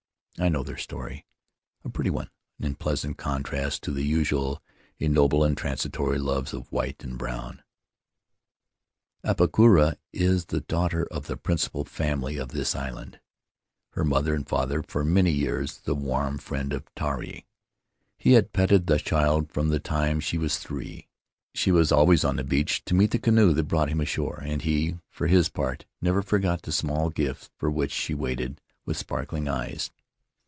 I 0.39 0.49
know 0.49 0.63
their 0.63 0.77
story— 0.77 1.27
a 1.85 1.89
pretty 1.89 2.09
one, 2.09 2.29
in 2.57 2.73
pleasant 2.73 3.15
contrast 3.17 3.83
to 3.83 3.91
the 3.91 4.01
usual 4.01 4.63
ignoble 4.97 5.43
and 5.43 5.55
transitory 5.55 6.17
loves 6.17 6.51
of 6.51 6.71
white 6.71 7.03
and 7.03 7.19
The 7.19 7.23
Land 7.25 7.35
of 7.35 7.43
Ahu 7.43 7.43
Ahu 7.43 7.59
brown. 7.59 7.63
Apakura 9.23 9.95
is 10.11 10.45
the 10.45 10.61
daughter 10.61 11.05
of 11.11 11.27
the 11.27 11.37
principal 11.37 11.83
family 11.85 12.37
of 12.37 12.49
this 12.53 12.75
island— 12.75 13.19
her 13.91 14.03
mother 14.03 14.33
and 14.33 14.47
father 14.47 14.81
for 14.81 15.03
many 15.03 15.29
years 15.31 15.79
the 15.79 15.93
warm 15.93 16.39
friend 16.39 16.73
of 16.73 16.85
Tari. 16.95 17.45
He 18.17 18.31
had 18.31 18.53
petted 18.53 18.87
the 18.87 18.97
child 18.97 19.51
from 19.51 19.69
the 19.69 19.79
time 19.79 20.19
she 20.19 20.39
was 20.39 20.57
three; 20.57 21.07
she 21.53 21.71
was 21.71 21.91
always 21.91 22.23
on 22.23 22.37
the 22.37 22.43
beach 22.43 22.83
to 22.85 22.95
meet 22.95 23.11
the 23.11 23.19
canoe 23.19 23.53
that 23.53 23.63
brought 23.65 23.89
him 23.89 24.01
ashore, 24.01 24.41
and 24.43 24.63
he, 24.63 24.97
for 25.11 25.27
his 25.27 25.49
part, 25.49 25.85
never 26.01 26.23
forgot 26.23 26.63
the 26.63 26.71
small 26.71 27.11
gifts 27.11 27.51
for 27.57 27.69
which 27.69 27.91
she 27.91 28.15
waited 28.15 28.59
with 28.85 28.97
sparkling 28.97 29.47
eyes. 29.47 29.91